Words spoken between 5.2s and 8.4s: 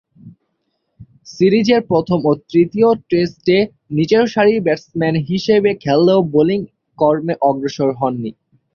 হিসেবে খেললেও বোলিং কর্মে অগ্রসর হননি।